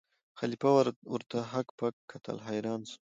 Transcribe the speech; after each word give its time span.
خلیفه 0.39 0.69
ورته 1.13 1.37
هک 1.53 1.67
پک 1.77 1.95
کتل 2.11 2.37
حیران 2.47 2.81
سو 2.89 2.97